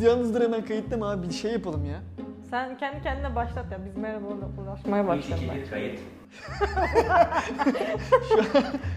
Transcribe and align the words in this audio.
Yalnız 0.00 0.34
dur 0.34 0.40
hemen 0.40 0.64
kayıtlama 0.64 1.10
abi 1.10 1.28
bir 1.28 1.32
şey 1.34 1.52
yapalım 1.52 1.84
ya. 1.84 2.00
Sen 2.50 2.78
kendi 2.78 3.02
kendine 3.02 3.34
başlat 3.36 3.72
ya. 3.72 3.78
Biz 3.86 3.96
merhabalarla 3.96 4.46
uğraşmaya 4.62 5.06
başlayalım. 5.08 5.46
ben. 5.48 5.70
kayıt. 5.70 5.98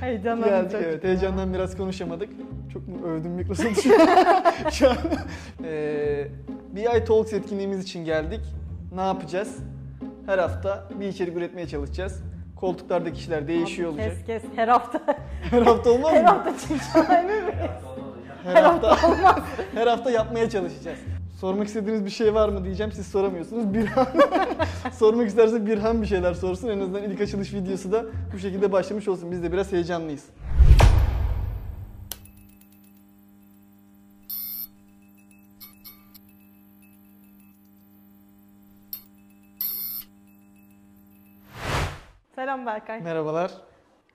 Heyecanlandım 0.01 0.49
Geldik 0.49 0.71
çok. 0.71 0.81
evet 0.81 1.03
heyecandan 1.03 1.53
biraz 1.53 1.77
konuşamadık. 1.77 2.29
Çok 2.73 2.87
mu 2.87 3.07
övdüm 3.07 3.31
Microsoft'u 3.31 3.89
şu 4.71 4.89
an. 4.89 4.95
Ee, 5.65 6.27
BI 6.75 7.05
Talks 7.05 7.33
etkinliğimiz 7.33 7.83
için 7.83 8.05
geldik. 8.05 8.41
Ne 8.95 9.01
yapacağız? 9.01 9.57
Her 10.25 10.37
hafta 10.37 10.83
bir 10.99 11.07
içerik 11.07 11.37
üretmeye 11.37 11.67
çalışacağız. 11.67 12.23
Koltuklardaki 12.55 13.15
kişiler 13.15 13.47
değişiyor 13.47 13.89
olacak. 13.91 14.11
Kes 14.15 14.25
kes 14.25 14.43
her 14.55 14.67
hafta. 14.67 15.01
Her 15.51 15.61
hafta 15.61 15.89
olmaz 15.91 16.11
her 16.13 16.21
mı? 16.23 16.27
hafta 16.29 16.53
çıkacağım 16.57 17.11
emin 17.11 17.43
miyim? 17.45 17.55
Her 18.43 18.63
hafta 18.63 18.97
her 19.73 19.87
hafta 19.87 20.11
yapmaya 20.11 20.49
çalışacağız. 20.49 20.99
Sormak 21.39 21.67
istediğiniz 21.67 22.05
bir 22.05 22.09
şey 22.09 22.33
var 22.33 22.49
mı 22.49 22.63
diyeceğim 22.63 22.91
siz 22.91 23.07
soramıyorsunuz. 23.07 23.73
Birhan 23.73 24.07
sormak 24.99 25.27
isterse 25.27 25.65
Birhan 25.65 26.01
bir 26.01 26.07
şeyler 26.07 26.33
sorsun. 26.33 26.69
En 26.69 26.79
azından 26.79 27.03
ilk 27.03 27.21
açılış 27.21 27.53
videosu 27.53 27.91
da 27.91 28.05
bu 28.33 28.39
şekilde 28.39 28.71
başlamış 28.71 29.07
olsun. 29.07 29.31
Biz 29.31 29.43
de 29.43 29.51
biraz 29.51 29.71
heyecanlıyız. 29.71 30.25
Selam 42.35 42.65
Berkay. 42.65 43.01
Merhabalar. 43.01 43.51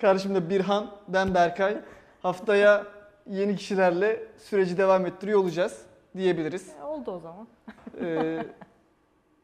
Karşımda 0.00 0.50
Birhan, 0.50 0.90
ben 1.08 1.34
Berkay. 1.34 1.76
Haftaya 2.22 2.97
yeni 3.28 3.56
kişilerle 3.56 4.22
süreci 4.38 4.78
devam 4.78 5.06
ettiriyor 5.06 5.40
olacağız 5.40 5.82
diyebiliriz. 6.16 6.68
E, 6.80 6.84
Oldu 6.84 7.10
o 7.10 7.18
zaman. 7.18 7.48
Ee, 8.00 8.44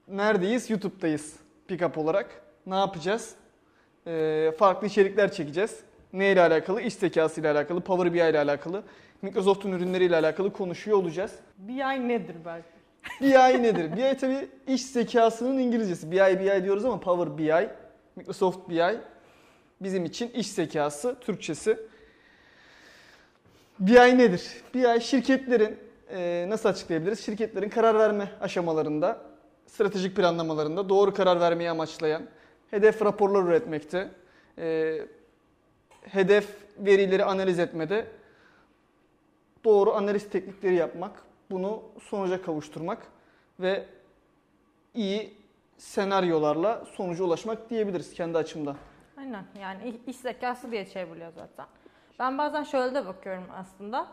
neredeyiz? 0.09 0.71
YouTube'dayız 0.71 1.37
pick-up 1.69 1.99
olarak. 1.99 2.43
Ne 2.67 2.75
yapacağız? 2.75 3.35
Ee, 4.07 4.53
farklı 4.59 4.87
içerikler 4.87 5.33
çekeceğiz. 5.33 5.81
Ne 6.13 6.33
ile 6.33 6.41
alakalı? 6.41 6.81
İş 6.83 6.95
zekası 6.95 7.41
ile 7.41 7.51
alakalı, 7.51 7.81
Power 7.81 8.13
BI 8.15 8.19
ile 8.19 8.39
alakalı, 8.39 8.83
Microsoft'un 9.23 9.73
ürünleriyle 9.73 10.17
alakalı 10.17 10.53
konuşuyor 10.53 10.99
olacağız. 10.99 11.33
Ay 11.85 12.09
nedir 12.09 12.35
Berkay? 12.45 12.63
BI 13.21 13.63
nedir? 13.63 13.97
BI 13.97 14.17
tabii 14.17 14.49
iş 14.67 14.83
zekasının 14.87 15.59
İngilizcesi. 15.59 16.11
BI 16.11 16.17
BI 16.41 16.65
diyoruz 16.65 16.85
ama 16.85 17.01
Power 17.01 17.39
BI, 17.39 17.69
Microsoft 18.17 18.69
BI 18.69 18.99
bizim 19.81 20.05
için 20.05 20.31
iş 20.31 20.51
zekası, 20.51 21.17
Türkçesi. 21.21 21.79
BI 23.79 24.19
nedir? 24.19 24.63
BI 24.75 25.01
şirketlerin 25.01 25.79
e, 26.11 26.47
nasıl 26.49 26.69
açıklayabiliriz? 26.69 27.25
Şirketlerin 27.25 27.69
karar 27.69 27.99
verme 27.99 28.31
aşamalarında, 28.41 29.21
stratejik 29.67 30.17
planlamalarında 30.17 30.89
doğru 30.89 31.15
karar 31.15 31.41
vermeyi 31.41 31.71
amaçlayan, 31.71 32.23
hedef 32.71 33.03
raporlar 33.03 33.43
üretmekte, 33.43 34.11
e, 34.59 35.01
hedef 36.03 36.49
verileri 36.79 37.25
analiz 37.25 37.59
etmede 37.59 38.07
doğru 39.65 39.95
analiz 39.95 40.31
teknikleri 40.31 40.75
yapmak, 40.75 41.23
bunu 41.51 41.83
sonuca 42.03 42.43
kavuşturmak 42.43 43.07
ve 43.61 43.87
iyi 44.95 45.35
senaryolarla 45.79 46.85
sonuca 46.97 47.25
ulaşmak 47.25 47.71
diyebiliriz 47.71 48.15
kendi 48.15 48.39
açımdan. 48.39 48.77
Aynen 49.17 49.45
yani 49.61 49.97
iş 50.07 50.17
zekası 50.17 50.71
diye 50.71 50.87
çevriliyor 50.87 51.33
zaten. 51.33 51.67
Ben 52.19 52.39
bazen 52.39 52.63
şöyle 52.63 52.95
de 52.95 53.07
bakıyorum 53.07 53.45
aslında. 53.57 54.07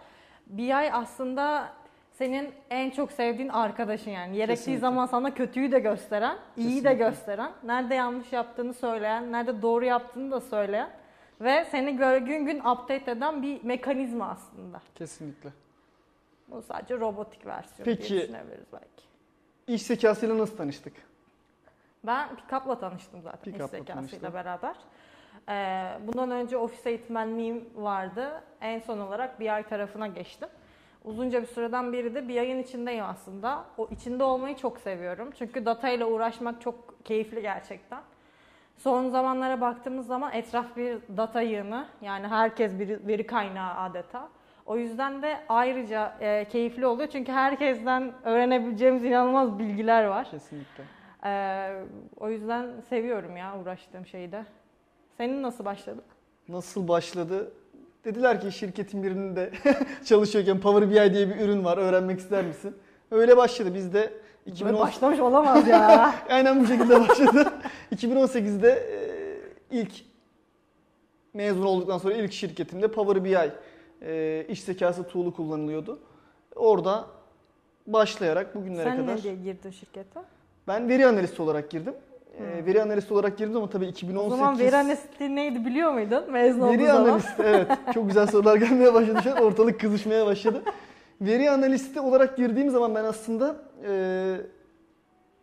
BI 0.47 0.75
aslında 0.75 1.69
senin 2.11 2.53
en 2.69 2.89
çok 2.89 3.11
sevdiğin 3.11 3.49
arkadaşın 3.49 4.11
yani. 4.11 4.35
Gerektiği 4.35 4.55
Kesinlikle. 4.55 4.81
zaman 4.81 5.05
sana 5.05 5.33
kötüyü 5.33 5.71
de 5.71 5.79
gösteren, 5.79 6.37
iyiyi 6.57 6.69
de 6.69 6.89
Kesinlikle. 6.89 7.09
gösteren, 7.09 7.51
nerede 7.63 7.95
yanlış 7.95 8.33
yaptığını 8.33 8.73
söyleyen, 8.73 9.31
nerede 9.31 9.61
doğru 9.61 9.85
yaptığını 9.85 10.31
da 10.31 10.41
söyleyen 10.41 10.89
ve 11.41 11.65
seni 11.71 11.97
gün 12.25 12.45
gün 12.45 12.59
update 12.59 13.11
eden 13.11 13.41
bir 13.41 13.63
mekanizma 13.63 14.29
aslında. 14.29 14.81
Kesinlikle. 14.95 15.49
Bu 16.47 16.61
sadece 16.61 16.99
robotik 16.99 17.45
versiyonu 17.45 17.85
Peki. 17.85 18.09
diye 18.09 18.21
düşünebiliriz 18.23 18.65
belki. 18.73 19.03
İş 19.67 19.81
zekasıyla 19.81 20.37
nasıl 20.37 20.57
tanıştık? 20.57 20.93
Ben 22.03 22.29
Pickup'la 22.35 22.79
tanıştım 22.79 23.21
zaten 23.21 23.39
Pickup'la 23.41 23.65
iş 23.65 23.71
zekasıyla 23.71 23.95
tanıştın. 23.95 24.33
beraber. 24.33 24.75
Ee, 25.49 25.87
bundan 26.07 26.31
önce 26.31 26.57
ofis 26.57 26.87
eğitmenliğim 26.87 27.69
vardı. 27.75 28.43
En 28.61 28.79
son 28.79 28.99
olarak 28.99 29.39
BI 29.39 29.63
tarafına 29.69 30.07
geçtim. 30.07 30.49
Uzunca 31.05 31.41
bir 31.41 31.47
süreden 31.47 31.93
beri 31.93 32.15
de 32.15 32.27
BI'nin 32.27 32.63
içindeyim 32.63 33.05
aslında. 33.05 33.65
O 33.77 33.87
içinde 33.91 34.23
olmayı 34.23 34.55
çok 34.55 34.77
seviyorum. 34.79 35.31
Çünkü 35.37 35.65
data 35.65 35.89
ile 35.89 36.05
uğraşmak 36.05 36.61
çok 36.61 37.05
keyifli 37.05 37.41
gerçekten. 37.41 38.01
Son 38.77 39.09
zamanlara 39.09 39.61
baktığımız 39.61 40.07
zaman 40.07 40.33
etraf 40.33 40.77
bir 40.77 40.97
data 41.17 41.41
yığını. 41.41 41.85
Yani 42.01 42.27
herkes 42.27 42.79
bir 42.79 43.07
veri 43.07 43.25
kaynağı 43.27 43.73
adeta. 43.73 44.29
O 44.65 44.77
yüzden 44.77 45.21
de 45.21 45.37
ayrıca 45.49 46.17
e, 46.19 46.45
keyifli 46.45 46.85
oluyor. 46.85 47.09
Çünkü 47.09 47.31
herkesten 47.31 48.13
öğrenebileceğimiz 48.23 49.05
inanılmaz 49.05 49.59
bilgiler 49.59 50.05
var. 50.05 50.31
Kesinlikle. 50.31 50.83
Ee, 51.25 51.83
o 52.19 52.29
yüzden 52.29 52.81
seviyorum 52.89 53.37
ya 53.37 53.59
uğraştığım 53.59 54.05
şeyi 54.05 54.31
de. 54.31 54.45
Senin 55.21 55.43
nasıl 55.43 55.65
başladı? 55.65 56.01
Nasıl 56.49 56.87
başladı? 56.87 57.51
Dediler 58.05 58.41
ki 58.41 58.51
şirketin 58.51 59.03
birinde 59.03 59.51
çalışıyorken 60.05 60.59
Power 60.59 60.89
BI 60.89 61.13
diye 61.13 61.29
bir 61.29 61.35
ürün 61.35 61.65
var. 61.65 61.77
Öğrenmek 61.77 62.19
ister 62.19 62.45
misin? 62.45 62.75
Öyle 63.11 63.37
başladı. 63.37 63.73
Biz 63.75 63.93
de 63.93 63.99
Böyle 64.45 64.51
2010 64.51 64.79
başlamış 64.79 65.19
olamaz 65.19 65.67
ya. 65.67 66.15
Aynen 66.29 66.63
bu 66.63 66.67
şekilde 66.67 66.99
başladı. 66.99 67.53
2018'de 67.95 68.69
e, 68.71 69.77
ilk 69.77 69.91
mezun 71.33 71.65
olduktan 71.65 71.97
sonra 71.97 72.13
ilk 72.13 72.33
şirketimde 72.33 72.87
Power 72.87 73.23
BI 73.23 73.51
e, 74.01 74.45
iş 74.49 74.63
zekası 74.63 75.03
tool'u 75.03 75.33
kullanılıyordu. 75.35 75.99
Orada 76.55 77.05
başlayarak 77.87 78.55
bugünlere 78.55 78.89
Sen 78.89 78.97
kadar 78.97 79.17
ne 79.17 79.23
diye 79.23 79.35
girdin 79.35 79.71
şirkete? 79.71 80.19
ben 80.67 80.89
veri 80.89 81.07
analisti 81.07 81.41
olarak 81.41 81.69
girdim. 81.69 81.93
E, 82.39 82.65
veri 82.65 82.81
analisti 82.81 83.13
olarak 83.13 83.37
girdim 83.37 83.55
ama 83.57 83.69
tabii 83.69 83.85
2018 83.85 84.33
O 84.33 84.37
zaman 84.37 84.59
veri 84.59 84.75
analisti 84.77 85.35
neydi 85.35 85.65
biliyor 85.65 85.91
muydun 85.91 86.31
mezun 86.31 86.59
olduğun 86.61 86.73
Veri 86.73 86.91
analisti 86.91 87.43
evet. 87.43 87.67
Çok 87.93 88.07
güzel 88.07 88.27
sorular 88.27 88.55
gelmeye 88.55 88.93
başladı 88.93 89.19
şu 89.23 89.31
an. 89.31 89.37
Ortalık 89.37 89.79
kızışmaya 89.79 90.25
başladı. 90.25 90.63
Veri 91.21 91.51
analisti 91.51 91.99
olarak 91.99 92.37
girdiğim 92.37 92.69
zaman 92.69 92.95
ben 92.95 93.03
aslında 93.03 93.55
e, 93.87 93.91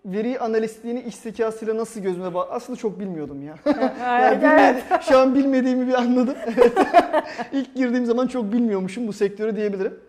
veri 0.05 0.39
analistliğini 0.41 1.01
iş 1.01 1.15
zekasıyla 1.15 1.77
nasıl 1.77 2.01
gözüme 2.01 2.35
bak 2.35 2.49
aslında 2.51 2.79
çok 2.79 3.01
bilmiyordum 3.01 3.43
ya. 3.43 3.55
Yani 4.03 4.37
bilmedi- 4.43 4.83
şu 5.03 5.19
an 5.19 5.35
bilmediğimi 5.35 5.87
bir 5.89 5.95
anladım. 5.95 6.35
Evet. 6.47 6.73
ilk 7.53 7.75
girdiğim 7.75 8.07
zaman 8.07 8.27
çok 8.27 8.53
bilmiyormuşum 8.53 9.09
bu 9.09 9.13
sektörü 9.13 9.57
diyebilirim. 9.57 10.01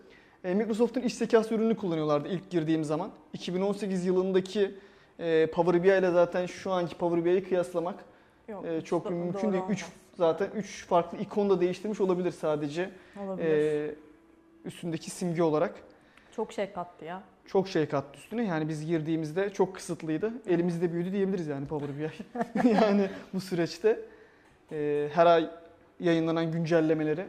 E, 0.44 0.54
Microsoft'un 0.54 1.00
iş 1.00 1.14
zekası 1.14 1.54
ürününü 1.54 1.76
kullanıyorlardı 1.76 2.28
ilk 2.28 2.50
girdiğim 2.50 2.84
zaman. 2.84 3.10
2018 3.32 4.06
yılındaki 4.06 4.74
e, 5.20 5.46
Power 5.46 5.82
BI 5.82 5.88
ile 5.88 6.10
zaten 6.10 6.46
şu 6.46 6.70
anki 6.70 6.98
Power 6.98 7.24
BI'yi 7.24 7.44
kıyaslamak 7.44 8.04
Yok, 8.48 8.66
e, 8.66 8.80
çok 8.80 9.04
doğru 9.04 9.14
mümkün 9.14 9.52
değil. 9.52 9.62
olmaz. 9.62 9.76
3 9.76 9.86
zaten 10.14 10.50
3 10.54 10.86
farklı 10.86 11.18
ikon 11.18 11.50
da 11.50 11.60
değiştirmiş 11.60 12.00
olabilir 12.00 12.30
sadece. 12.30 12.90
Olabilir. 13.24 13.46
E, 13.46 13.94
üstündeki 14.64 15.10
simge 15.10 15.42
olarak. 15.42 15.74
Çok 16.36 16.52
şey 16.52 16.72
kattı 16.72 17.04
ya. 17.04 17.22
Çok 17.46 17.68
şey 17.68 17.88
kattı 17.88 18.18
üstüne. 18.18 18.44
Yani 18.44 18.68
biz 18.68 18.86
girdiğimizde 18.86 19.50
çok 19.50 19.74
kısıtlıydı. 19.74 20.32
Elimizde 20.46 20.92
büyüdü 20.92 21.12
diyebiliriz 21.12 21.46
yani 21.46 21.66
Power 21.66 21.98
BI. 21.98 22.10
yani 22.74 23.10
bu 23.34 23.40
süreçte 23.40 24.00
e, 24.72 25.08
her 25.12 25.26
ay 25.26 25.50
yayınlanan 26.00 26.52
güncellemeleri 26.52 27.26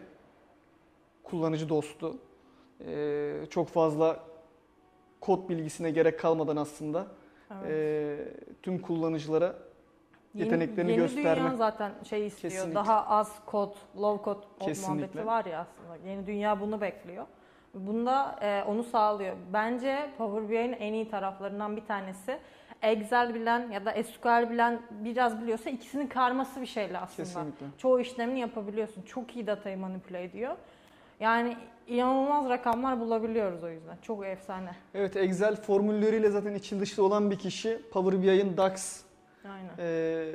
kullanıcı 1.23 1.69
dostu 1.69 2.17
e, 2.87 3.33
çok 3.49 3.67
fazla 3.67 4.19
kod 5.19 5.49
bilgisine 5.49 5.91
gerek 5.91 6.19
kalmadan 6.19 6.57
aslında 6.57 7.07
Evet. 7.65 7.71
e, 7.71 8.61
tüm 8.61 8.81
kullanıcılara 8.81 9.45
Yeni- 10.33 10.43
yeteneklerini 10.45 10.91
yeni 10.91 11.01
gösterme. 11.01 11.41
dünya 11.43 11.55
zaten 11.55 11.91
şey 12.03 12.27
istiyor. 12.27 12.51
Kesinlikle. 12.51 12.75
Daha 12.75 13.05
az 13.07 13.45
kod, 13.45 13.73
low 13.97 14.25
code 14.25 14.45
o 14.61 14.65
Kesinlikle. 14.65 14.93
muhabbeti 15.07 15.25
var 15.25 15.45
ya 15.45 15.59
aslında. 15.59 16.09
Yeni 16.09 16.27
dünya 16.27 16.59
bunu 16.61 16.81
bekliyor. 16.81 17.25
Bunda 17.73 18.35
e, 18.41 18.63
onu 18.63 18.83
sağlıyor. 18.83 19.35
Bence 19.53 20.09
Power 20.17 20.49
BI'nin 20.49 20.73
en 20.73 20.93
iyi 20.93 21.09
taraflarından 21.09 21.77
bir 21.77 21.85
tanesi 21.85 22.37
Excel 22.81 23.33
bilen 23.33 23.71
ya 23.71 23.85
da 23.85 24.03
SQL 24.03 24.49
bilen 24.49 24.81
biraz 24.91 25.41
biliyorsa 25.41 25.69
ikisinin 25.69 26.07
karması 26.07 26.61
bir 26.61 26.65
şeyle 26.65 26.97
aslında. 26.97 27.27
Kesinlikle. 27.27 27.65
Çoğu 27.77 27.99
işlemini 27.99 28.39
yapabiliyorsun. 28.39 29.01
Çok 29.01 29.35
iyi 29.35 29.47
datayı 29.47 29.77
manipüle 29.77 30.23
ediyor. 30.23 30.55
Yani 31.21 31.57
inanılmaz 31.87 32.49
rakamlar 32.49 32.99
bulabiliyoruz 32.99 33.63
o 33.63 33.69
yüzden. 33.69 33.97
Çok 34.01 34.25
efsane. 34.25 34.75
Evet 34.93 35.15
Excel 35.17 35.55
formülleriyle 35.55 36.29
zaten 36.29 36.53
içi 36.53 36.79
dışlı 36.79 37.03
olan 37.05 37.31
bir 37.31 37.39
kişi 37.39 37.81
Power 37.91 38.21
BI'ın 38.23 38.57
DAX 38.57 39.01
Aynen. 39.45 39.73
e, 39.79 40.31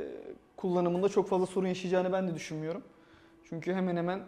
kullanımında 0.56 1.08
çok 1.08 1.28
fazla 1.28 1.46
sorun 1.46 1.66
yaşayacağını 1.66 2.12
ben 2.12 2.28
de 2.28 2.34
düşünmüyorum. 2.34 2.82
Çünkü 3.48 3.74
hemen 3.74 3.96
hemen 3.96 4.20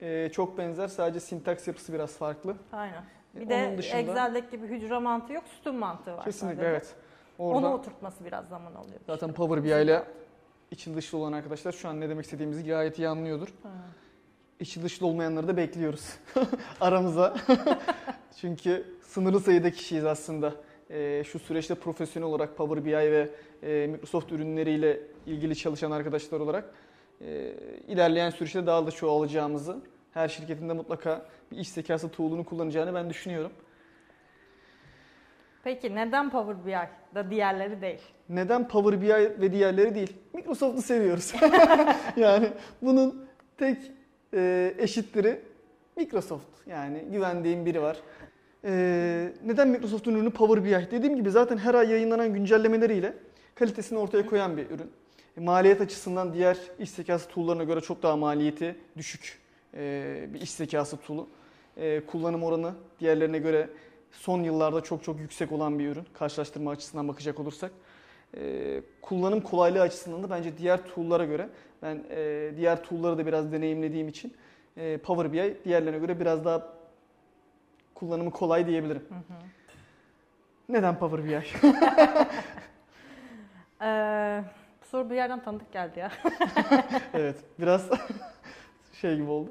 e, 0.00 0.28
çok 0.32 0.58
benzer 0.58 0.88
sadece 0.88 1.20
sintaks 1.20 1.66
yapısı 1.68 1.92
biraz 1.92 2.16
farklı. 2.16 2.56
Aynen. 2.72 3.04
Bir 3.34 3.48
de 3.48 3.66
Onun 3.68 3.78
dışında- 3.78 3.96
Excel'deki 4.00 4.50
gibi 4.50 4.66
hücre 4.66 4.98
mantığı 4.98 5.32
yok, 5.32 5.44
sütun 5.56 5.76
mantığı 5.76 6.16
var 6.16 6.24
Kesinlikle 6.24 6.56
sadece. 6.56 6.70
evet. 6.70 6.94
Orada 7.38 7.58
Onu 7.66 7.74
oturtması 7.74 8.24
biraz 8.24 8.48
zaman 8.48 8.74
alıyor. 8.74 9.00
zaten. 9.06 9.32
Power 9.32 9.64
BI 9.64 9.68
ile 9.84 10.02
içi 10.70 10.94
dışlı 10.96 11.18
olan 11.18 11.32
arkadaşlar 11.32 11.72
şu 11.72 11.88
an 11.88 12.00
ne 12.00 12.08
demek 12.08 12.24
istediğimizi 12.24 12.66
gayet 12.66 12.98
iyi 12.98 13.08
anlıyordur. 13.08 13.48
Ha. 13.62 13.68
İçi 14.60 14.82
dışlı 14.82 15.06
olmayanları 15.06 15.48
da 15.48 15.56
bekliyoruz 15.56 16.18
aramıza. 16.80 17.36
Çünkü 18.40 18.84
sınırlı 19.02 19.40
sayıda 19.40 19.70
kişiyiz 19.70 20.04
aslında. 20.04 20.54
Ee, 20.90 21.22
şu 21.26 21.38
süreçte 21.38 21.74
profesyonel 21.74 22.28
olarak 22.28 22.56
Power 22.56 22.84
BI 22.84 23.12
ve 23.12 23.30
e, 23.62 23.86
Microsoft 23.86 24.32
ürünleriyle 24.32 25.00
ilgili 25.26 25.56
çalışan 25.56 25.90
arkadaşlar 25.90 26.40
olarak 26.40 26.74
e, 27.20 27.52
ilerleyen 27.88 28.30
süreçte 28.30 28.66
daha 28.66 28.86
da 28.86 28.90
çoğalacağımızı, 28.90 29.76
her 30.12 30.28
şirketinde 30.28 30.72
mutlaka 30.72 31.26
bir 31.50 31.56
iş 31.56 31.68
zekası 31.68 32.08
tool'unu 32.08 32.44
kullanacağını 32.44 32.94
ben 32.94 33.10
düşünüyorum. 33.10 33.52
Peki 35.64 35.94
neden 35.94 36.30
Power 36.30 36.66
BI 36.66 36.88
da 37.14 37.30
diğerleri 37.30 37.82
değil? 37.82 38.00
Neden 38.28 38.68
Power 38.68 39.02
BI 39.02 39.40
ve 39.40 39.52
diğerleri 39.52 39.94
değil? 39.94 40.16
Microsoft'u 40.34 40.82
seviyoruz. 40.82 41.32
yani 42.16 42.48
bunun 42.82 43.26
tek 43.58 43.78
e, 44.34 44.74
eşitleri 44.78 45.40
Microsoft. 45.96 46.46
Yani 46.66 47.04
güvendiğim 47.12 47.66
biri 47.66 47.82
var. 47.82 47.96
E, 48.64 49.32
neden 49.44 49.68
Microsoft'un 49.68 50.14
ürünü 50.14 50.30
Power 50.30 50.64
BI? 50.64 50.90
Dediğim 50.90 51.16
gibi 51.16 51.30
zaten 51.30 51.56
her 51.56 51.74
ay 51.74 51.90
yayınlanan 51.90 52.34
güncellemeleriyle 52.34 53.14
kalitesini 53.54 53.98
ortaya 53.98 54.26
koyan 54.26 54.56
bir 54.56 54.70
ürün. 54.70 54.90
E, 55.36 55.40
maliyet 55.40 55.80
açısından 55.80 56.32
diğer 56.32 56.58
iş 56.78 56.90
zekası 56.90 57.28
tool'larına 57.28 57.64
göre 57.64 57.80
çok 57.80 58.02
daha 58.02 58.16
maliyeti 58.16 58.76
düşük 58.96 59.38
e, 59.74 60.28
bir 60.34 60.40
iş 60.40 60.50
zekası 60.50 60.96
tool'u. 60.96 61.28
E, 61.76 62.00
kullanım 62.06 62.42
oranı 62.42 62.72
diğerlerine 63.00 63.38
göre 63.38 63.68
son 64.12 64.42
yıllarda 64.42 64.80
çok 64.80 65.04
çok 65.04 65.20
yüksek 65.20 65.52
olan 65.52 65.78
bir 65.78 65.88
ürün. 65.88 66.04
Karşılaştırma 66.14 66.70
açısından 66.70 67.08
bakacak 67.08 67.40
olursak. 67.40 67.70
Ee, 68.36 68.82
kullanım 69.02 69.40
kolaylığı 69.40 69.80
açısından 69.80 70.22
da 70.22 70.30
bence 70.30 70.58
diğer 70.58 70.84
tool'lara 70.86 71.24
göre 71.24 71.48
ben 71.82 72.04
e, 72.10 72.50
diğer 72.56 72.82
tool'ları 72.84 73.18
da 73.18 73.26
biraz 73.26 73.52
deneyimlediğim 73.52 74.08
için 74.08 74.34
e, 74.76 74.98
Power 74.98 75.32
BI 75.32 75.58
diğerlerine 75.64 75.98
göre 75.98 76.20
biraz 76.20 76.44
daha 76.44 76.62
kullanımı 77.94 78.30
kolay 78.30 78.66
diyebilirim. 78.66 79.02
Neden 80.68 80.98
Power 80.98 81.24
BI? 81.24 81.42
Ee, 83.82 84.44
bu 84.82 84.86
soru 84.86 85.10
bir 85.10 85.14
yerden 85.14 85.42
tanıdık 85.42 85.72
geldi 85.72 85.98
ya. 85.98 86.10
evet, 87.14 87.36
biraz 87.60 87.90
şey 88.92 89.16
gibi 89.16 89.30
oldu. 89.30 89.50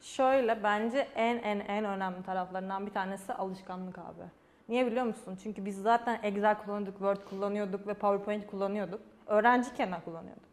Şöyle 0.00 0.62
bence 0.62 0.98
en 1.14 1.36
en 1.36 1.60
en 1.60 1.84
önemli 1.84 2.22
taraflarından 2.22 2.86
bir 2.86 2.90
tanesi 2.90 3.32
alışkanlık 3.32 3.98
abi. 3.98 4.22
Niye 4.68 4.86
biliyor 4.86 5.04
musun? 5.04 5.38
Çünkü 5.42 5.64
biz 5.64 5.82
zaten 5.82 6.20
Excel 6.22 6.58
kullanıyorduk, 6.58 6.98
Word 6.98 7.28
kullanıyorduk 7.30 7.86
ve 7.86 7.94
PowerPoint 7.94 8.46
kullanıyorduk. 8.46 9.00
Öğrenciyken 9.26 9.94
kullanıyorduk. 10.04 10.48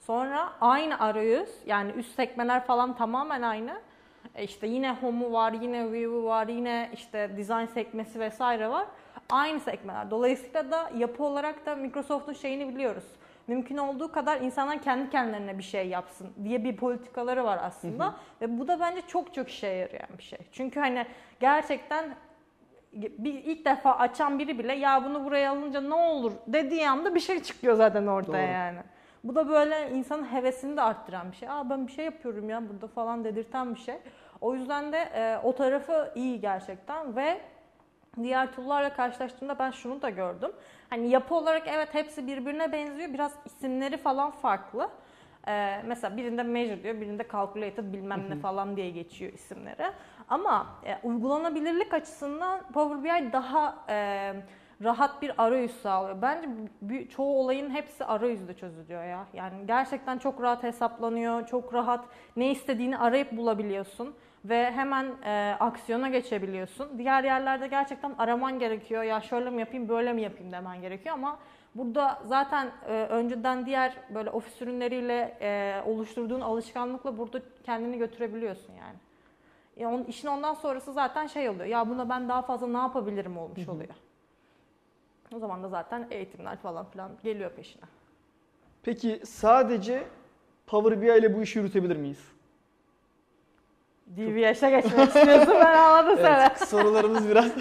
Sonra 0.00 0.52
aynı 0.60 1.00
arayüz 1.00 1.48
yani 1.66 1.92
üst 1.92 2.14
sekmeler 2.14 2.64
falan 2.64 2.96
tamamen 2.96 3.42
aynı. 3.42 3.80
E 4.34 4.44
işte 4.44 4.66
yine 4.66 4.92
Home'u 4.92 5.32
var, 5.32 5.52
yine 5.52 5.92
View'u 5.92 6.24
var, 6.24 6.48
yine 6.48 6.90
işte 6.92 7.30
Design 7.36 7.64
sekmesi 7.64 8.20
vesaire 8.20 8.70
var. 8.70 8.86
Aynı 9.30 9.60
sekmeler. 9.60 10.10
Dolayısıyla 10.10 10.70
da 10.70 10.90
yapı 10.96 11.24
olarak 11.24 11.66
da 11.66 11.74
Microsoft'un 11.76 12.32
şeyini 12.32 12.74
biliyoruz. 12.74 13.04
Mümkün 13.46 13.76
olduğu 13.76 14.12
kadar 14.12 14.40
insanlar 14.40 14.82
kendi 14.82 15.10
kendilerine 15.10 15.58
bir 15.58 15.62
şey 15.62 15.88
yapsın 15.88 16.30
diye 16.44 16.64
bir 16.64 16.76
politikaları 16.76 17.44
var 17.44 17.60
aslında. 17.62 18.14
Ve 18.40 18.58
bu 18.58 18.68
da 18.68 18.80
bence 18.80 19.00
çok 19.06 19.34
çok 19.34 19.48
işe 19.48 19.66
yarayan 19.66 20.18
bir 20.18 20.22
şey. 20.22 20.38
Çünkü 20.52 20.80
hani 20.80 21.06
gerçekten 21.40 22.14
bir 22.92 23.34
ilk 23.34 23.64
defa 23.64 23.92
açan 23.92 24.38
biri 24.38 24.58
bile 24.58 24.72
ya 24.72 25.04
bunu 25.04 25.24
buraya 25.24 25.52
alınca 25.52 25.80
ne 25.80 25.94
olur 25.94 26.32
dediği 26.46 26.88
anda 26.88 27.14
bir 27.14 27.20
şey 27.20 27.42
çıkıyor 27.42 27.74
zaten 27.74 28.06
ortaya 28.06 28.46
Doğru. 28.46 28.52
yani. 28.52 28.78
Bu 29.24 29.34
da 29.34 29.48
böyle 29.48 29.90
insanın 29.90 30.32
hevesini 30.32 30.76
de 30.76 30.82
arttıran 30.82 31.32
bir 31.32 31.36
şey. 31.36 31.48
Aa 31.48 31.70
ben 31.70 31.86
bir 31.86 31.92
şey 31.92 32.04
yapıyorum 32.04 32.50
ya 32.50 32.68
burada 32.68 32.86
falan 32.86 33.24
dedirten 33.24 33.74
bir 33.74 33.80
şey. 33.80 33.94
O 34.40 34.54
yüzden 34.54 34.92
de 34.92 34.98
e, 35.14 35.38
o 35.44 35.54
tarafı 35.54 36.12
iyi 36.14 36.40
gerçekten 36.40 37.16
ve 37.16 37.40
diğer 38.22 38.52
tool'larla 38.52 38.92
karşılaştığımda 38.92 39.58
ben 39.58 39.70
şunu 39.70 40.02
da 40.02 40.10
gördüm. 40.10 40.50
Hani 40.90 41.08
yapı 41.08 41.34
olarak 41.34 41.68
evet 41.68 41.88
hepsi 41.92 42.26
birbirine 42.26 42.72
benziyor. 42.72 43.14
Biraz 43.14 43.32
isimleri 43.44 43.96
falan 43.96 44.30
farklı. 44.30 44.90
Ee, 45.48 45.82
mesela 45.86 46.16
birinde 46.16 46.42
measure 46.42 46.82
diyor, 46.82 47.00
birinde 47.00 47.26
calculated 47.32 47.92
bilmem 47.92 48.30
ne 48.30 48.36
falan 48.36 48.76
diye 48.76 48.90
geçiyor 48.90 49.32
isimleri. 49.32 49.92
Ama 50.30 50.66
e, 50.86 50.98
uygulanabilirlik 51.02 51.94
açısından 51.94 52.60
Power 52.72 53.04
BI 53.04 53.32
daha 53.32 53.74
e, 53.88 54.32
rahat 54.84 55.22
bir 55.22 55.32
arayüz 55.38 55.80
sağlıyor. 55.82 56.22
Bence 56.22 56.48
bir- 56.82 57.08
çoğu 57.08 57.40
olayın 57.40 57.70
hepsi 57.70 58.04
arayüzde 58.04 58.54
çözülüyor 58.54 59.04
ya. 59.04 59.26
Yani 59.34 59.66
gerçekten 59.66 60.18
çok 60.18 60.42
rahat 60.42 60.62
hesaplanıyor, 60.62 61.46
çok 61.46 61.74
rahat 61.74 62.04
ne 62.36 62.50
istediğini 62.50 62.98
arayıp 62.98 63.32
bulabiliyorsun 63.32 64.14
ve 64.44 64.70
hemen 64.70 65.06
e, 65.24 65.56
aksiyona 65.60 66.08
geçebiliyorsun. 66.08 66.98
Diğer 66.98 67.24
yerlerde 67.24 67.66
gerçekten 67.66 68.12
araman 68.18 68.58
gerekiyor. 68.58 69.02
Ya 69.02 69.20
şöyle 69.20 69.50
mi 69.50 69.60
yapayım, 69.60 69.88
böyle 69.88 70.12
mi 70.12 70.22
yapayım 70.22 70.52
demen 70.52 70.80
gerekiyor 70.80 71.14
ama 71.14 71.38
burada 71.74 72.18
zaten 72.24 72.70
e, 72.88 72.92
önceden 72.92 73.66
diğer 73.66 73.96
böyle 74.14 74.30
ofis 74.30 74.62
ürünleriyle 74.62 75.38
e, 75.40 75.82
oluşturduğun 75.86 76.40
alışkanlıkla 76.40 77.18
burada 77.18 77.40
kendini 77.64 77.98
götürebiliyorsun 77.98 78.72
yani. 78.72 78.96
Ya 79.80 79.88
onun, 79.88 80.04
işin 80.04 80.28
ondan 80.28 80.54
sonrası 80.54 80.92
zaten 80.92 81.26
şey 81.26 81.48
oluyor. 81.48 81.64
Ya 81.64 81.88
buna 81.88 82.08
ben 82.08 82.28
daha 82.28 82.42
fazla 82.42 82.66
ne 82.66 82.78
yapabilirim 82.78 83.38
olmuş 83.38 83.68
oluyor. 83.68 83.94
O 85.34 85.38
zaman 85.38 85.62
da 85.62 85.68
zaten 85.68 86.08
eğitimler 86.10 86.56
falan 86.56 86.86
filan 86.90 87.10
geliyor 87.22 87.50
peşine. 87.50 87.82
Peki 88.82 89.20
sadece 89.24 90.04
Power 90.66 91.02
BI 91.02 91.18
ile 91.18 91.36
bu 91.36 91.42
işi 91.42 91.58
yürütebilir 91.58 91.96
miyiz? 91.96 92.32
DVH'e 94.16 94.70
geçmek 94.70 95.08
istiyorsun 95.08 95.54
ben 95.54 95.78
anladım 95.78 96.16
seni. 96.16 96.36
Evet, 96.36 96.68
sorularımız 96.68 97.28
biraz... 97.28 97.52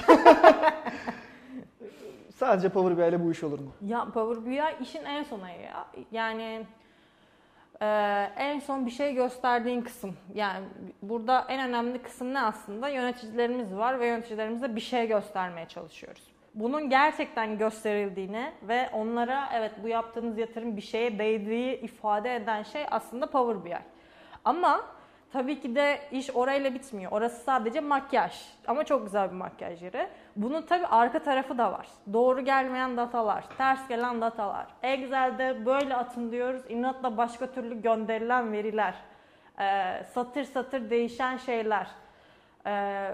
sadece 2.35 2.69
Power 2.69 2.97
BI 2.97 3.09
ile 3.09 3.25
bu 3.25 3.31
iş 3.31 3.43
olur 3.43 3.59
mu? 3.59 3.71
Ya 3.85 4.07
Power 4.13 4.45
BI 4.45 4.83
işin 4.83 5.05
en 5.05 5.23
sonu 5.23 5.49
ya. 5.49 5.87
Yani 6.11 6.65
e, 7.81 7.85
en 8.37 8.59
son 8.59 8.85
bir 8.85 8.91
şey 8.91 9.13
gösterdiğin 9.13 9.81
kısım. 9.81 10.17
Yani 10.33 10.65
burada 11.01 11.45
en 11.49 11.69
önemli 11.69 12.01
kısım 12.01 12.33
ne 12.33 12.41
aslında? 12.41 12.89
Yöneticilerimiz 12.89 13.75
var 13.75 13.99
ve 13.99 14.07
yöneticilerimize 14.07 14.75
bir 14.75 14.81
şey 14.81 15.07
göstermeye 15.07 15.67
çalışıyoruz. 15.67 16.23
Bunun 16.55 16.89
gerçekten 16.89 17.57
gösterildiğini 17.57 18.51
ve 18.63 18.89
onlara 18.93 19.49
evet 19.53 19.71
bu 19.83 19.87
yaptığınız 19.87 20.37
yatırım 20.37 20.77
bir 20.77 20.81
şeye 20.81 21.19
değdiği 21.19 21.81
ifade 21.81 22.35
eden 22.35 22.63
şey 22.63 22.85
aslında 22.91 23.29
Power 23.29 23.65
BI. 23.65 23.77
Ama 24.45 24.85
tabii 25.33 25.59
ki 25.59 25.75
de 25.75 25.99
iş 26.11 26.35
orayla 26.35 26.73
bitmiyor. 26.73 27.11
Orası 27.11 27.43
sadece 27.43 27.79
makyaj. 27.79 28.33
Ama 28.67 28.83
çok 28.83 29.03
güzel 29.03 29.29
bir 29.29 29.35
makyaj 29.35 29.83
yeri. 29.83 30.07
Bunun 30.35 30.61
tabii 30.61 30.85
arka 30.85 31.19
tarafı 31.19 31.57
da 31.57 31.71
var. 31.71 31.87
Doğru 32.13 32.41
gelmeyen 32.41 32.97
datalar, 32.97 33.45
ters 33.57 33.87
gelen 33.87 34.21
datalar. 34.21 34.67
Excel'de 34.83 35.65
böyle 35.65 35.95
atın 35.95 36.31
diyoruz. 36.31 36.61
inatla 36.69 37.17
başka 37.17 37.47
türlü 37.47 37.81
gönderilen 37.81 38.51
veriler. 38.51 38.95
Ee, 39.59 40.03
satır 40.13 40.43
satır 40.43 40.89
değişen 40.89 41.37
şeyler. 41.37 41.87
Ee, 42.65 43.11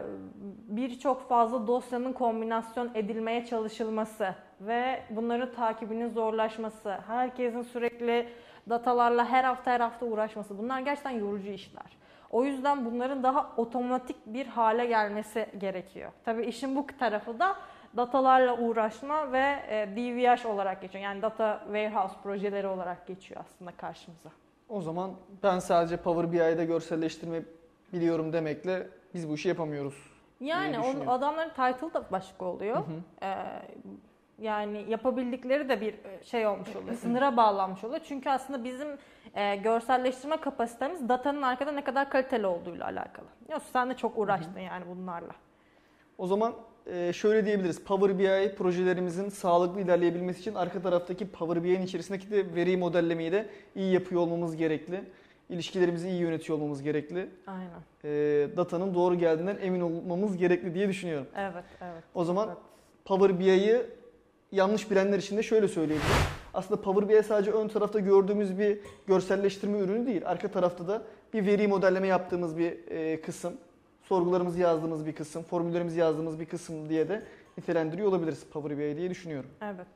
birçok 0.68 1.30
fazla 1.30 1.68
dosyanın 1.68 2.14
kombinasyon 2.14 2.92
edilmeye 2.96 3.46
çalışılması 3.46 4.36
ve 4.62 5.02
bunların 5.10 5.52
takibinin 5.52 6.10
zorlaşması, 6.10 6.98
herkesin 7.08 7.62
sürekli 7.62 8.30
datalarla 8.70 9.26
her 9.26 9.44
hafta 9.44 9.72
her 9.72 9.80
hafta 9.80 10.06
uğraşması 10.06 10.58
bunlar 10.58 10.80
gerçekten 10.80 11.12
yorucu 11.12 11.50
işler. 11.50 11.98
O 12.32 12.46
yüzden 12.46 12.86
bunların 12.86 13.24
daha 13.24 13.54
otomatik 13.58 14.16
bir 14.26 14.48
hale 14.48 14.86
gelmesi 14.86 15.48
gerekiyor. 15.58 16.12
Tabii 16.26 16.46
işin 16.46 16.76
bu 16.76 16.88
tarafı 17.00 17.40
da 17.40 17.56
datalarla 17.98 18.58
uğraşma 18.58 19.32
ve 19.32 19.60
e, 19.70 19.88
DVH 19.96 20.46
olarak 20.46 20.82
geçiyor. 20.82 21.04
Yani 21.04 21.22
data 21.22 21.60
warehouse 21.66 22.16
projeleri 22.24 22.68
olarak 22.68 23.08
geçiyor 23.08 23.42
aslında 23.46 23.72
karşımıza. 23.72 24.30
O 24.70 24.82
zaman 24.82 25.12
ben 25.44 25.60
sadece 25.60 25.98
Power 25.98 26.32
BI'de 26.32 26.66
görselleştirme 26.66 27.42
biliyorum 27.94 28.34
demekle 28.34 28.88
biz 29.14 29.30
bu 29.30 29.34
işi 29.34 29.48
yapamıyoruz. 29.48 29.96
Yani 30.40 30.80
onun 30.80 31.08
adamların 31.08 31.50
title 31.50 31.94
da 31.94 32.04
başka 32.12 32.46
oluyor. 32.46 32.84
Ee, 33.24 33.36
yani 34.42 34.86
yapabildikleri 34.90 35.70
de 35.70 35.82
bir 35.82 35.96
şey 36.24 36.48
olmuş 36.48 36.76
oluyor. 36.76 36.96
Sınıra 36.96 37.38
bağlanmış 37.38 37.84
oluyor. 37.84 38.02
Çünkü 38.08 38.30
aslında 38.30 38.64
bizim 38.64 38.88
e, 39.36 39.56
görselleştirme 39.56 40.38
kapasitemiz 40.38 41.10
datanın 41.10 41.42
arkada 41.42 41.72
ne 41.72 41.84
kadar 41.84 42.10
kaliteli 42.10 42.48
olduğuyla 42.48 42.86
alakalı. 42.86 43.26
Ya 43.50 43.60
sen 43.60 43.90
de 43.90 43.94
çok 43.94 44.18
uğraştın 44.18 44.60
yani 44.60 44.86
bunlarla. 44.88 45.32
O 46.18 46.28
zaman 46.28 46.54
e, 46.86 47.14
şöyle 47.14 47.46
diyebiliriz. 47.46 47.84
Power 47.84 48.20
BI 48.20 48.56
projelerimizin 48.56 49.30
sağlıklı 49.30 49.82
ilerleyebilmesi 49.82 50.40
için 50.40 50.56
arka 50.56 50.82
taraftaki 50.82 51.28
Power 51.28 51.64
BI'nin 51.64 51.82
içerisindeki 51.82 52.32
de 52.32 52.56
veri 52.56 52.78
modellemeyi 52.78 53.32
de 53.32 53.50
iyi 53.76 53.94
yapıyor 53.94 54.22
olmamız 54.22 54.56
gerekli. 54.56 55.04
ilişkilerimizi 55.50 56.10
iyi 56.10 56.22
yönetiyor 56.22 56.58
olmamız 56.58 56.82
gerekli. 56.82 57.30
Aynen. 57.48 57.70
E, 58.04 58.10
datanın 58.58 58.94
doğru 58.94 59.16
geldiğinden 59.16 59.58
emin 59.62 59.82
olmamız 59.82 60.38
gerekli 60.38 60.74
diye 60.74 60.88
düşünüyorum. 60.88 61.28
Evet, 61.36 61.64
evet. 61.82 62.04
O 62.14 62.24
zaman 62.24 62.48
Evet. 62.48 62.58
Power 63.06 63.40
BI'yi 63.40 63.82
yanlış 64.52 64.92
bilenler 64.92 65.20
için 65.20 65.38
de 65.38 65.44
şöyle 65.44 65.68
söyleyebilirim. 65.68 66.16
Aslında 66.54 66.82
Power 66.82 67.10
BI 67.10 67.24
sadece 67.24 67.52
ön 67.52 67.68
tarafta 67.68 68.00
gördüğümüz 68.00 68.60
bir 68.60 68.80
görselleştirme 69.08 69.80
ürünü 69.80 70.06
değil. 70.06 70.22
Arka 70.26 70.48
tarafta 70.48 70.88
da 70.88 71.02
bir 71.34 71.46
veri 71.46 71.68
modelleme 71.68 72.08
yaptığımız 72.08 72.58
bir 72.58 72.92
e, 72.92 73.22
kısım, 73.22 73.54
sorgularımızı 74.04 74.60
yazdığımız 74.60 75.06
bir 75.06 75.16
kısım, 75.16 75.44
formüllerimizi 75.44 76.00
yazdığımız 76.00 76.40
bir 76.40 76.46
kısım 76.46 76.90
diye 76.90 77.10
de 77.10 77.24
nitelendiriyor 77.58 78.08
olabiliriz 78.08 78.46
Power 78.52 78.78
BI 78.78 78.98
diye 78.98 79.10
düşünüyorum. 79.10 79.50
Evet. 79.62 79.88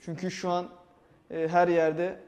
Çünkü 0.00 0.30
şu 0.30 0.50
an 0.50 0.68
e, 1.30 1.48
her 1.48 1.68
yerde 1.68 2.20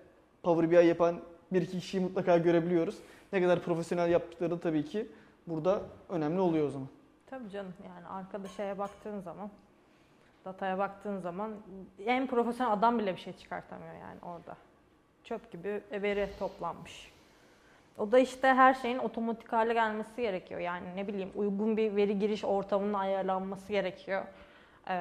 Power 0.42 0.71
BI 0.71 0.87
yapan 0.87 1.21
bir 1.52 1.62
iki 1.62 1.81
kişiyi 1.81 2.00
mutlaka 2.00 2.38
görebiliyoruz. 2.38 2.99
Ne 3.33 3.42
kadar 3.42 3.62
profesyonel 3.62 4.11
yaptıkları 4.11 4.61
tabii 4.61 4.85
ki 4.85 5.09
burada 5.47 5.83
önemli 6.09 6.40
oluyor 6.40 6.66
o 6.66 6.71
zaman. 6.71 6.88
Tabii 7.26 7.50
canım 7.50 7.75
yani 7.87 8.07
arkada 8.07 8.49
şeye 8.49 8.78
baktığın 8.78 9.21
zaman, 9.21 9.50
dataya 10.45 10.79
baktığın 10.79 11.19
zaman 11.19 11.53
en 12.07 12.27
profesyonel 12.27 12.73
adam 12.73 12.99
bile 12.99 13.15
bir 13.17 13.21
şey 13.21 13.33
çıkartamıyor 13.33 13.95
yani 13.95 14.19
orada. 14.23 14.57
Çöp 15.25 15.53
gibi 15.53 15.83
veri 15.93 16.31
toplanmış. 16.39 17.13
O 17.99 18.13
da 18.13 18.19
işte 18.19 18.49
her 18.49 18.75
şeyin 18.75 18.99
otomatik 18.99 19.53
hale 19.53 19.73
gelmesi 19.73 20.23
gerekiyor. 20.23 20.61
Yani 20.61 20.97
ne 20.97 21.09
bileyim 21.09 21.31
uygun 21.35 21.77
bir 21.77 21.97
veri 21.97 22.19
giriş 22.19 22.45
ortamının 22.45 22.95
ayarlanması 22.95 23.73
gerekiyor. 23.73 24.23
Ee, 24.89 24.95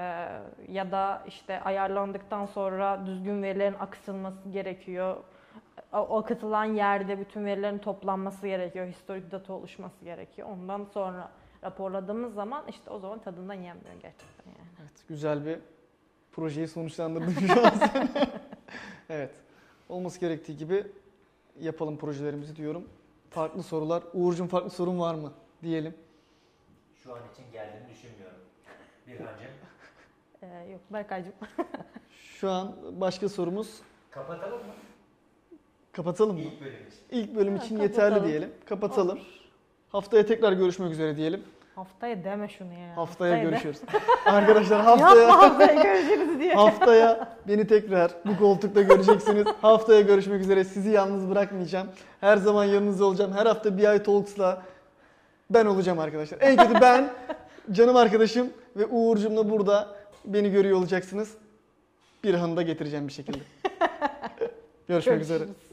ya 0.68 0.92
da 0.92 1.24
işte 1.28 1.62
ayarlandıktan 1.62 2.46
sonra 2.46 3.06
düzgün 3.06 3.44
verilerin 3.44 3.76
akıtılması 3.80 4.50
gerekiyor. 4.50 5.18
O 5.94 6.18
akıtılan 6.18 6.66
yerde 6.66 7.20
bütün 7.20 7.46
verilerin 7.46 7.78
toplanması 7.78 8.48
gerekiyor. 8.48 8.88
Historik 8.88 9.32
data 9.32 9.54
oluşması 9.54 10.06
gerekiyor. 10.06 10.48
Ondan 10.52 10.84
sonra 10.84 11.30
raporladığımız 11.64 12.34
zaman 12.34 12.64
işte 12.68 12.90
o 12.90 13.00
zaman 13.00 13.20
tadından 13.20 13.54
yenmiyor 13.54 13.96
gerçekten 14.02 14.52
yani. 14.52 14.61
Güzel 15.10 15.46
bir 15.46 15.60
projeyi 16.32 16.68
sonuçlandırdım 16.68 17.34
şu 17.48 17.66
an 17.66 17.70
sen. 17.70 18.10
evet, 19.10 19.32
olması 19.90 20.20
gerektiği 20.20 20.58
gibi 20.58 20.84
yapalım 21.62 21.98
projelerimizi 21.98 22.56
diyorum. 22.56 22.84
Farklı 23.30 23.64
sorular. 23.64 24.04
Uğur'cum 24.14 24.48
farklı 24.48 24.70
sorun 24.70 25.00
var 25.00 25.16
mı? 25.16 25.34
Diyelim. 25.64 25.94
Şu 27.04 27.14
an 27.14 27.20
için 27.34 27.44
geldiğini 27.54 27.90
düşünmüyorum. 27.90 28.38
Birhancığım. 29.08 29.52
Ee, 30.42 30.72
yok 30.72 30.82
Berkaycığım. 30.94 31.34
Şu 32.40 32.50
an 32.52 32.76
başka 32.92 33.30
sorumuz 33.30 33.80
Kapatalım 34.12 34.58
mı? 34.60 34.74
kapatalım 35.92 36.36
mı? 36.36 36.42
İlk 36.42 36.62
bölüm 36.62 36.88
için. 36.88 37.00
İlk 37.12 37.36
bölüm 37.36 37.58
Ha, 37.58 37.66
için 37.66 37.78
kapatalım. 37.78 38.08
yeterli 38.14 38.28
diyelim. 38.30 38.52
Kapatalım. 38.66 39.20
Haftaya 39.90 40.26
tekrar 40.26 40.54
görüşmek 40.54 40.92
üzere 40.92 41.18
diyelim. 41.18 41.44
Haftaya 41.76 42.24
deme 42.24 42.50
şunu 42.50 42.74
ya. 42.74 42.98
Haftaya 42.98 43.38
de. 43.38 43.42
görüşürüz. 43.42 43.78
Arkadaşlar 44.26 44.78
Yapma 44.86 45.02
haftaya 45.02 45.38
haftaya 45.38 45.84
görüşürüz 45.84 46.40
diye. 46.40 46.54
haftaya 46.54 47.38
beni 47.48 47.68
tekrar 47.68 48.12
bu 48.26 48.38
koltukta 48.38 48.82
göreceksiniz. 48.82 49.48
Haftaya 49.62 50.02
görüşmek 50.02 50.42
üzere. 50.42 50.64
Sizi 50.64 50.90
yalnız 50.90 51.30
bırakmayacağım. 51.30 51.88
Her 52.22 52.38
zaman 52.38 52.66
yanınızda 52.66 53.06
olacağım. 53.06 53.34
Her 53.34 53.46
hafta 53.46 53.78
BI 53.78 54.04
Talks'la 54.04 54.62
ben 55.50 55.66
olacağım 55.66 56.00
arkadaşlar. 56.00 56.38
En 56.42 56.58
kötü 56.58 56.82
ben, 56.82 57.10
canım 57.72 57.96
arkadaşım 57.96 58.50
ve 58.76 58.86
Uğur'cumla 58.86 59.50
burada 59.50 59.88
beni 60.26 60.52
görüyor 60.52 60.78
olacaksınız. 60.78 61.34
Bir 62.24 62.34
da 62.34 62.62
getireceğim 62.62 63.08
bir 63.08 63.14
şekilde. 63.14 63.40
Görüşmek 64.88 65.22
üzere. 65.22 65.38
Görüşürüz. 65.38 65.71